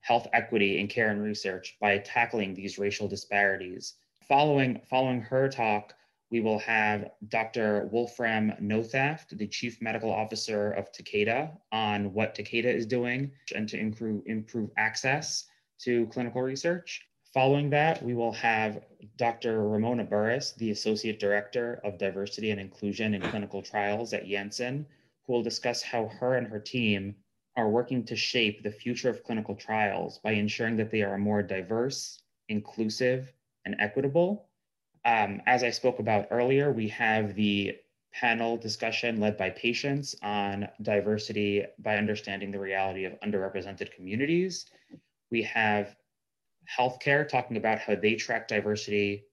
health 0.00 0.26
equity 0.32 0.78
in 0.78 0.88
care 0.88 1.10
and 1.10 1.22
research 1.22 1.76
by 1.80 1.98
tackling 1.98 2.54
these 2.54 2.78
racial 2.78 3.08
disparities. 3.08 3.94
Following, 4.28 4.80
following 4.88 5.20
her 5.20 5.48
talk, 5.48 5.94
we 6.34 6.40
will 6.40 6.58
have 6.58 7.12
Dr. 7.28 7.88
Wolfram 7.92 8.54
Nothaft, 8.60 9.38
the 9.38 9.46
Chief 9.46 9.80
Medical 9.80 10.10
Officer 10.10 10.72
of 10.72 10.90
Takeda, 10.90 11.56
on 11.70 12.12
what 12.12 12.34
Takeda 12.34 12.64
is 12.64 12.86
doing 12.86 13.30
and 13.54 13.68
to 13.68 13.78
improve, 13.78 14.20
improve 14.26 14.70
access 14.76 15.46
to 15.82 16.08
clinical 16.08 16.42
research. 16.42 17.06
Following 17.32 17.70
that, 17.70 18.02
we 18.02 18.14
will 18.14 18.32
have 18.32 18.82
Dr. 19.16 19.68
Ramona 19.68 20.02
Burris, 20.02 20.54
the 20.58 20.72
Associate 20.72 21.20
Director 21.20 21.80
of 21.84 21.98
Diversity 21.98 22.50
and 22.50 22.60
Inclusion 22.60 23.14
in 23.14 23.22
Clinical 23.22 23.62
Trials 23.62 24.12
at 24.12 24.26
Janssen, 24.26 24.84
who 25.28 25.34
will 25.34 25.42
discuss 25.44 25.82
how 25.82 26.08
her 26.18 26.34
and 26.34 26.48
her 26.48 26.58
team 26.58 27.14
are 27.54 27.68
working 27.68 28.04
to 28.06 28.16
shape 28.16 28.64
the 28.64 28.72
future 28.72 29.08
of 29.08 29.22
clinical 29.22 29.54
trials 29.54 30.18
by 30.18 30.32
ensuring 30.32 30.74
that 30.78 30.90
they 30.90 31.02
are 31.02 31.16
more 31.16 31.44
diverse, 31.44 32.18
inclusive, 32.48 33.32
and 33.64 33.76
equitable 33.78 34.48
um, 35.04 35.42
as 35.46 35.62
I 35.62 35.70
spoke 35.70 35.98
about 35.98 36.28
earlier, 36.30 36.72
we 36.72 36.88
have 36.88 37.34
the 37.34 37.76
panel 38.12 38.56
discussion 38.56 39.18
led 39.18 39.36
by 39.36 39.50
patients 39.50 40.14
on 40.22 40.68
diversity 40.82 41.64
by 41.80 41.96
understanding 41.96 42.50
the 42.50 42.58
reality 42.58 43.04
of 43.04 43.18
underrepresented 43.20 43.92
communities. 43.92 44.66
We 45.30 45.42
have 45.42 45.96
healthcare 46.78 47.28
talking 47.28 47.56
about 47.56 47.80
how 47.80 47.96
they 47.96 48.14
track 48.14 48.48
diversity 48.48 49.24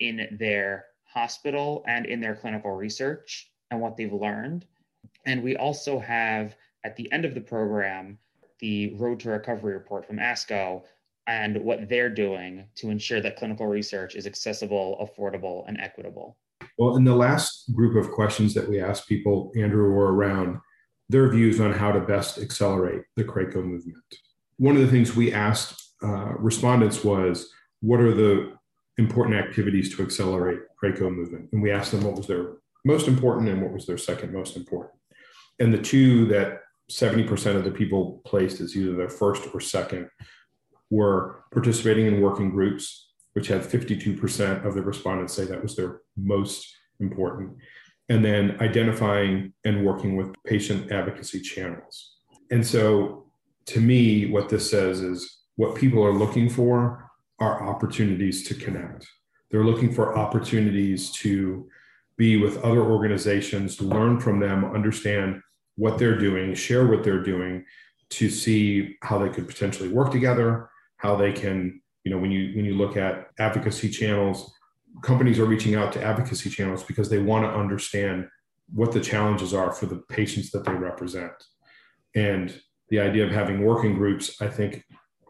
in 0.00 0.36
their 0.38 0.86
hospital 1.04 1.84
and 1.86 2.06
in 2.06 2.20
their 2.20 2.36
clinical 2.36 2.70
research 2.70 3.50
and 3.70 3.80
what 3.80 3.96
they've 3.96 4.12
learned. 4.12 4.66
And 5.26 5.42
we 5.42 5.56
also 5.56 5.98
have 5.98 6.56
at 6.84 6.96
the 6.96 7.10
end 7.12 7.24
of 7.24 7.34
the 7.34 7.40
program 7.40 8.18
the 8.60 8.94
Road 8.94 9.20
to 9.20 9.30
Recovery 9.30 9.74
report 9.74 10.06
from 10.06 10.18
ASCO 10.18 10.82
and 11.28 11.58
what 11.58 11.90
they're 11.90 12.08
doing 12.08 12.64
to 12.74 12.88
ensure 12.88 13.20
that 13.20 13.36
clinical 13.36 13.66
research 13.66 14.16
is 14.16 14.26
accessible, 14.26 14.96
affordable, 14.98 15.62
and 15.68 15.78
equitable. 15.78 16.38
Well, 16.78 16.96
in 16.96 17.04
the 17.04 17.14
last 17.14 17.72
group 17.74 17.96
of 17.96 18.10
questions 18.10 18.54
that 18.54 18.66
we 18.66 18.80
asked 18.80 19.06
people, 19.06 19.52
Andrew, 19.54 19.92
were 19.92 20.14
around 20.14 20.58
their 21.10 21.28
views 21.28 21.60
on 21.60 21.72
how 21.72 21.92
to 21.92 22.00
best 22.00 22.38
accelerate 22.38 23.02
the 23.16 23.24
CRAACO 23.24 23.56
movement. 23.56 24.02
One 24.56 24.74
of 24.74 24.82
the 24.82 24.90
things 24.90 25.14
we 25.14 25.32
asked 25.32 25.94
uh, 26.02 26.32
respondents 26.38 27.04
was, 27.04 27.50
what 27.80 28.00
are 28.00 28.14
the 28.14 28.54
important 28.96 29.36
activities 29.36 29.94
to 29.96 30.02
accelerate 30.02 30.60
CRAACO 30.82 31.14
movement? 31.14 31.50
And 31.52 31.62
we 31.62 31.70
asked 31.70 31.92
them 31.92 32.04
what 32.04 32.16
was 32.16 32.26
their 32.26 32.54
most 32.86 33.06
important 33.06 33.50
and 33.50 33.60
what 33.62 33.72
was 33.72 33.84
their 33.84 33.98
second 33.98 34.32
most 34.32 34.56
important. 34.56 34.94
And 35.58 35.74
the 35.74 35.82
two 35.82 36.26
that 36.28 36.62
70% 36.90 37.54
of 37.54 37.64
the 37.64 37.70
people 37.70 38.22
placed 38.24 38.60
as 38.60 38.74
either 38.74 38.96
their 38.96 39.10
first 39.10 39.42
or 39.52 39.60
second 39.60 40.08
were 40.90 41.44
participating 41.52 42.06
in 42.06 42.20
working 42.20 42.50
groups, 42.50 43.10
which 43.32 43.48
had 43.48 43.62
52% 43.62 44.64
of 44.64 44.74
the 44.74 44.82
respondents 44.82 45.34
say 45.34 45.44
that 45.44 45.62
was 45.62 45.76
their 45.76 46.00
most 46.16 46.74
important. 47.00 47.56
And 48.08 48.24
then 48.24 48.56
identifying 48.60 49.52
and 49.64 49.84
working 49.84 50.16
with 50.16 50.34
patient 50.44 50.90
advocacy 50.90 51.40
channels. 51.40 52.16
And 52.50 52.66
so, 52.66 53.26
to 53.66 53.80
me, 53.80 54.30
what 54.30 54.48
this 54.48 54.70
says 54.70 55.00
is 55.00 55.40
what 55.56 55.74
people 55.74 56.02
are 56.02 56.12
looking 56.12 56.48
for 56.48 57.10
are 57.38 57.68
opportunities 57.68 58.48
to 58.48 58.54
connect. 58.54 59.06
They're 59.50 59.64
looking 59.64 59.92
for 59.92 60.16
opportunities 60.16 61.10
to 61.12 61.68
be 62.16 62.36
with 62.36 62.62
other 62.64 62.82
organizations, 62.82 63.80
learn 63.80 64.20
from 64.20 64.40
them, 64.40 64.64
understand 64.64 65.40
what 65.76 65.98
they're 65.98 66.18
doing, 66.18 66.54
share 66.54 66.86
what 66.86 67.04
they're 67.04 67.22
doing, 67.22 67.64
to 68.10 68.30
see 68.30 68.96
how 69.02 69.18
they 69.18 69.28
could 69.28 69.46
potentially 69.46 69.88
work 69.88 70.10
together, 70.10 70.70
how 70.98 71.16
they 71.16 71.32
can, 71.32 71.80
you 72.04 72.12
know, 72.12 72.18
when 72.18 72.30
you 72.30 72.54
when 72.54 72.64
you 72.64 72.74
look 72.74 72.96
at 72.96 73.28
advocacy 73.38 73.88
channels, 73.88 74.52
companies 75.02 75.38
are 75.38 75.46
reaching 75.46 75.74
out 75.74 75.92
to 75.92 76.02
advocacy 76.02 76.50
channels 76.50 76.82
because 76.82 77.08
they 77.08 77.18
want 77.18 77.44
to 77.44 77.58
understand 77.58 78.28
what 78.72 78.92
the 78.92 79.00
challenges 79.00 79.54
are 79.54 79.72
for 79.72 79.86
the 79.86 79.96
patients 80.08 80.50
that 80.50 80.64
they 80.64 80.72
represent. 80.72 81.32
And 82.14 82.60
the 82.90 83.00
idea 83.00 83.24
of 83.24 83.30
having 83.30 83.64
working 83.64 83.94
groups, 83.94 84.40
I 84.40 84.48
think, 84.48 84.84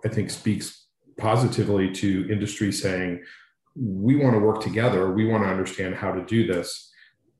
I 0.04 0.08
think 0.08 0.30
speaks 0.30 0.86
positively 1.16 1.92
to 1.92 2.28
industry 2.30 2.72
saying, 2.72 3.22
we 3.76 4.16
want 4.16 4.34
to 4.34 4.40
work 4.40 4.60
together. 4.60 5.12
We 5.12 5.26
want 5.26 5.44
to 5.44 5.50
understand 5.50 5.94
how 5.94 6.12
to 6.12 6.24
do 6.24 6.46
this 6.46 6.90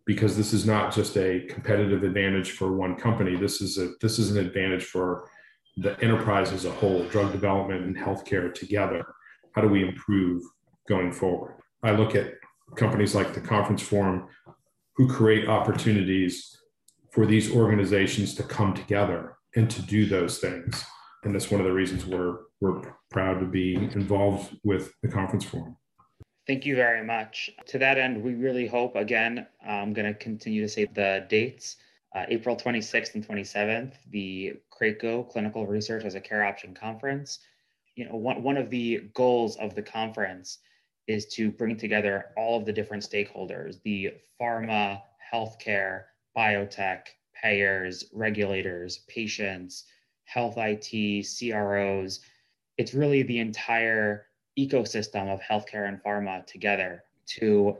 because 0.04 0.36
this 0.36 0.52
is 0.52 0.66
not 0.66 0.94
just 0.94 1.16
a 1.16 1.40
competitive 1.48 2.02
advantage 2.02 2.52
for 2.52 2.72
one 2.72 2.96
company. 2.96 3.36
This 3.36 3.60
is 3.60 3.76
a 3.78 3.90
this 4.00 4.18
is 4.18 4.30
an 4.30 4.38
advantage 4.38 4.84
for 4.84 5.28
the 5.80 5.98
enterprise 6.02 6.52
as 6.52 6.64
a 6.64 6.72
whole, 6.72 7.04
drug 7.04 7.30
development 7.30 7.84
and 7.84 7.96
healthcare 7.96 8.52
together. 8.52 9.04
How 9.52 9.62
do 9.62 9.68
we 9.68 9.86
improve 9.86 10.42
going 10.88 11.12
forward? 11.12 11.54
I 11.82 11.92
look 11.92 12.14
at 12.16 12.34
companies 12.76 13.14
like 13.14 13.32
the 13.32 13.40
Conference 13.40 13.82
Forum 13.82 14.26
who 14.96 15.08
create 15.08 15.48
opportunities 15.48 16.56
for 17.12 17.26
these 17.26 17.54
organizations 17.54 18.34
to 18.34 18.42
come 18.42 18.74
together 18.74 19.36
and 19.54 19.70
to 19.70 19.80
do 19.82 20.06
those 20.06 20.38
things. 20.38 20.84
And 21.22 21.34
that's 21.34 21.50
one 21.50 21.60
of 21.60 21.66
the 21.66 21.72
reasons 21.72 22.04
we're, 22.04 22.38
we're 22.60 22.82
proud 23.10 23.38
to 23.40 23.46
be 23.46 23.74
involved 23.76 24.56
with 24.64 24.92
the 25.02 25.08
Conference 25.08 25.44
Forum. 25.44 25.76
Thank 26.46 26.66
you 26.66 26.74
very 26.74 27.04
much. 27.04 27.50
To 27.66 27.78
that 27.78 27.98
end, 27.98 28.22
we 28.22 28.34
really 28.34 28.66
hope, 28.66 28.96
again, 28.96 29.46
I'm 29.66 29.92
going 29.92 30.12
to 30.12 30.18
continue 30.18 30.62
to 30.62 30.68
say 30.68 30.86
the 30.86 31.26
dates 31.28 31.76
uh, 32.14 32.24
April 32.28 32.56
26th 32.56 33.14
and 33.14 33.26
27th, 33.26 33.92
the 34.10 34.54
CRAACO 34.78 35.28
Clinical 35.30 35.66
Research 35.66 36.04
as 36.04 36.14
a 36.14 36.20
Care 36.20 36.44
Option 36.44 36.74
Conference. 36.74 37.40
You 37.96 38.06
know, 38.06 38.16
one, 38.16 38.42
one 38.42 38.56
of 38.56 38.70
the 38.70 39.08
goals 39.14 39.56
of 39.56 39.74
the 39.74 39.82
conference 39.82 40.58
is 41.08 41.26
to 41.26 41.50
bring 41.50 41.76
together 41.76 42.26
all 42.36 42.58
of 42.58 42.64
the 42.64 42.72
different 42.72 43.02
stakeholders, 43.02 43.82
the 43.82 44.12
pharma, 44.40 45.02
healthcare, 45.32 46.04
biotech, 46.36 47.06
payers, 47.34 48.04
regulators, 48.12 48.98
patients, 49.08 49.84
health 50.24 50.54
IT, 50.58 51.26
CROs. 51.26 52.20
It's 52.76 52.94
really 52.94 53.22
the 53.22 53.38
entire 53.38 54.26
ecosystem 54.58 55.32
of 55.32 55.40
healthcare 55.40 55.88
and 55.88 56.02
pharma 56.02 56.46
together 56.46 57.04
to 57.38 57.76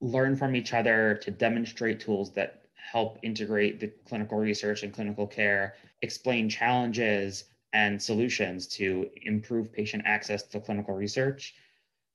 learn 0.00 0.36
from 0.36 0.56
each 0.56 0.72
other, 0.74 1.18
to 1.22 1.30
demonstrate 1.30 2.00
tools 2.00 2.32
that 2.32 2.61
help 2.90 3.18
integrate 3.22 3.80
the 3.80 3.88
clinical 4.06 4.38
research 4.38 4.82
and 4.82 4.92
clinical 4.92 5.26
care, 5.26 5.74
explain 6.02 6.48
challenges, 6.48 7.44
and 7.72 8.00
solutions 8.00 8.66
to 8.66 9.08
improve 9.22 9.72
patient 9.72 10.02
access 10.06 10.42
to 10.42 10.60
clinical 10.60 10.94
research. 10.94 11.54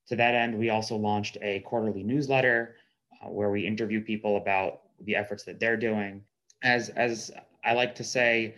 To 0.07 0.15
that 0.15 0.35
end, 0.35 0.57
we 0.57 0.69
also 0.69 0.95
launched 0.95 1.37
a 1.41 1.59
quarterly 1.61 2.03
newsletter 2.03 2.75
uh, 3.21 3.29
where 3.29 3.49
we 3.49 3.65
interview 3.65 4.01
people 4.01 4.37
about 4.37 4.81
the 5.01 5.15
efforts 5.15 5.43
that 5.45 5.59
they're 5.59 5.77
doing. 5.77 6.23
As, 6.63 6.89
as 6.89 7.31
I 7.63 7.73
like 7.73 7.95
to 7.95 8.03
say, 8.03 8.55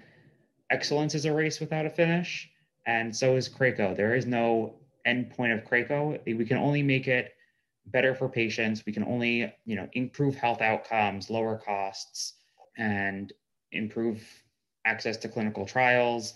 excellence 0.70 1.16
is 1.16 1.26
a 1.26 1.34
race 1.34 1.60
without 1.60 1.86
a 1.86 1.90
finish, 1.90 2.50
and 2.86 3.16
so 3.16 3.36
is 3.36 3.48
CRAACO. 3.48 3.96
There 3.96 4.16
is 4.16 4.26
no 4.26 4.76
end 5.06 5.32
point 5.32 5.54
of 5.54 5.64
CRAACO. 5.64 6.20
We 6.26 6.46
can 6.46 6.58
only 6.58 6.84
make 6.84 7.08
it 7.08 7.34
better 7.92 8.16
for 8.16 8.30
patients. 8.30 8.86
We 8.86 8.94
can 8.94 9.04
only, 9.04 9.54
you 9.66 9.76
know, 9.76 9.88
improve 9.94 10.36
health 10.36 10.62
outcomes, 10.62 11.30
lower 11.30 11.58
costs, 11.58 12.34
and 12.78 13.34
improve 13.72 14.24
access 14.86 15.18
to 15.18 15.28
clinical 15.28 15.66
trials 15.66 16.34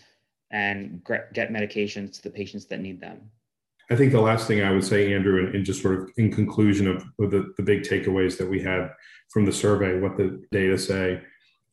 and 0.52 1.04
get 1.34 1.50
medications 1.50 2.14
to 2.14 2.24
the 2.24 2.30
patients 2.30 2.66
that 2.66 2.80
need 2.80 3.02
them. 3.02 3.22
I 3.90 3.96
think 3.96 4.12
the 4.12 4.22
last 4.22 4.48
thing 4.48 4.62
I 4.62 4.72
would 4.72 4.84
say, 4.84 5.14
Andrew, 5.14 5.52
and, 5.54 5.66
just 5.66 5.82
sort 5.82 6.00
of 6.00 6.12
in 6.18 6.32
conclusion 6.32 6.88
of, 6.88 7.04
the, 7.18 7.54
the 7.58 7.64
big 7.64 7.82
takeaways 7.82 8.38
that 8.38 8.50
we 8.50 8.62
had 8.62 8.90
from 9.30 9.46
the 9.46 9.52
survey, 9.52 10.00
what 10.00 10.16
the 10.16 10.42
data 10.52 10.78
say, 10.78 11.22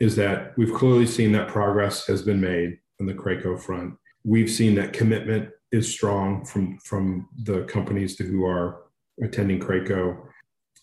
is 0.01 0.17
that 0.17 0.57
we've 0.57 0.73
clearly 0.73 1.07
seen 1.07 1.31
that 1.33 1.49
progress 1.49 2.07
has 2.07 2.23
been 2.23 2.41
made 2.41 2.79
on 3.01 3.07
the 3.07 3.15
CRAACO 3.15 3.61
front. 3.61 3.95
We've 4.25 4.51
seen 4.51 4.75
that 4.77 4.93
commitment 4.93 5.51
is 5.73 5.91
strong 5.91 6.45
from, 6.45 6.79
from 6.79 7.29
the 7.45 7.65
companies 7.65 8.17
to 8.17 8.25
who 8.25 8.45
are 8.45 8.83
attending 9.23 9.61
CRAACO, 9.61 10.19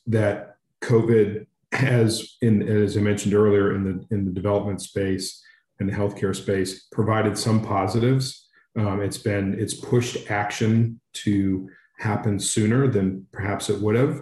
that 0.07 0.57
COVID 0.81 1.45
has, 1.73 2.37
in, 2.41 2.67
as 2.67 2.97
I 2.97 3.01
mentioned 3.01 3.33
earlier, 3.33 3.75
in 3.75 3.83
the, 3.83 4.15
in 4.15 4.25
the 4.25 4.31
development 4.31 4.81
space 4.81 5.43
and 5.79 5.89
the 5.89 5.93
healthcare 5.93 6.35
space, 6.35 6.87
provided 6.91 7.37
some 7.37 7.63
positives. 7.63 8.47
Um, 8.77 9.01
it's 9.01 9.17
been, 9.17 9.59
it's 9.59 9.73
pushed 9.73 10.29
action 10.31 10.99
to 11.13 11.69
happen 11.97 12.39
sooner 12.39 12.87
than 12.87 13.25
perhaps 13.31 13.69
it 13.69 13.81
would 13.81 13.95
have. 13.95 14.21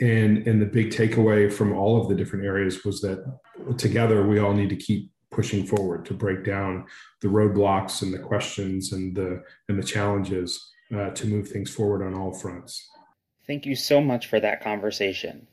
And, 0.00 0.46
and 0.46 0.60
the 0.60 0.66
big 0.66 0.90
takeaway 0.90 1.52
from 1.52 1.72
all 1.72 2.00
of 2.00 2.08
the 2.08 2.14
different 2.14 2.44
areas 2.44 2.84
was 2.84 3.00
that 3.00 3.24
together 3.78 4.26
we 4.26 4.38
all 4.40 4.52
need 4.52 4.70
to 4.70 4.76
keep 4.76 5.10
pushing 5.30 5.66
forward 5.66 6.04
to 6.06 6.14
break 6.14 6.44
down 6.44 6.86
the 7.20 7.28
roadblocks 7.28 8.02
and 8.02 8.14
the 8.14 8.18
questions 8.18 8.92
and 8.92 9.16
the 9.16 9.42
and 9.68 9.78
the 9.78 9.82
challenges 9.82 10.72
uh, 10.94 11.10
to 11.10 11.26
move 11.26 11.48
things 11.48 11.74
forward 11.74 12.06
on 12.06 12.14
all 12.14 12.32
fronts. 12.32 12.88
Thank 13.46 13.66
you 13.66 13.76
so 13.76 14.00
much 14.00 14.26
for 14.26 14.40
that 14.40 14.62
conversation. 14.62 15.46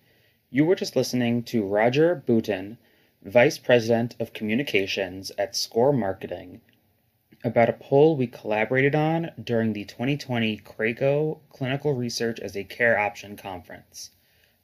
You 0.49 0.63
were 0.63 0.75
just 0.75 0.95
listening 0.95 1.43
to 1.43 1.65
Roger 1.65 2.23
Boutin, 2.25 2.77
Vice 3.21 3.57
President 3.57 4.15
of 4.17 4.31
Communications 4.31 5.31
at 5.37 5.57
SCORR 5.57 5.91
Marketing, 5.91 6.61
about 7.43 7.67
a 7.67 7.73
poll 7.73 8.15
we 8.15 8.27
collaborated 8.27 8.95
on 8.95 9.31
during 9.43 9.73
the 9.73 9.83
2020 9.83 10.59
CRAACO 10.59 11.39
Clinical 11.49 11.93
Research 11.93 12.39
as 12.39 12.55
a 12.55 12.63
Care 12.63 12.97
Option 12.97 13.35
Conference. 13.35 14.11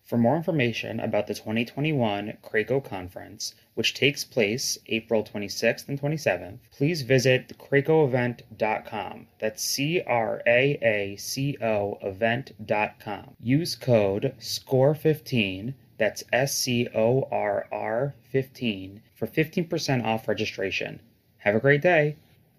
For 0.07 0.17
more 0.17 0.37
information 0.37 1.01
about 1.01 1.27
the 1.27 1.33
2021 1.33 2.37
CRAACO 2.41 2.81
Conference, 2.81 3.53
which 3.73 3.93
takes 3.93 4.23
place 4.23 4.77
April 4.87 5.21
26th 5.21 5.89
and 5.89 5.99
27th, 5.99 6.59
please 6.71 7.01
visit 7.01 7.57
craacoevent.com. 7.57 9.27
That's 9.39 9.61
C 9.61 10.01
R 10.07 10.41
A 10.47 10.77
A 10.81 11.17
C 11.17 11.57
O 11.61 11.97
event.com. 12.01 13.35
Use 13.41 13.75
code 13.75 14.33
SCORR15, 14.39 15.73
that's 15.97 16.23
S 16.31 16.55
C 16.55 16.87
O 16.95 17.27
R 17.29 17.67
R 17.69 18.15
15, 18.31 19.01
for 19.13 19.27
15% 19.27 20.05
off 20.05 20.29
registration. 20.29 21.01
Have 21.39 21.55
a 21.55 21.59
great 21.59 21.81
day. 21.81 22.15